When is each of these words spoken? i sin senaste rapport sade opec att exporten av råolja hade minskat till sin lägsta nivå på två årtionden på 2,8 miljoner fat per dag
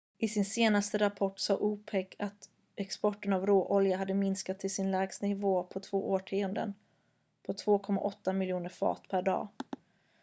i 0.17 0.27
sin 0.27 0.45
senaste 0.45 0.97
rapport 0.97 1.39
sade 1.39 1.59
opec 1.59 2.07
att 2.19 2.49
exporten 2.75 3.33
av 3.33 3.45
råolja 3.45 3.97
hade 3.97 4.13
minskat 4.13 4.59
till 4.59 4.73
sin 4.73 4.91
lägsta 4.91 5.25
nivå 5.25 5.63
på 5.63 5.79
två 5.79 6.11
årtionden 6.11 6.73
på 7.43 7.53
2,8 7.53 8.33
miljoner 8.33 8.69
fat 8.69 9.07
per 9.09 9.21
dag 9.21 9.47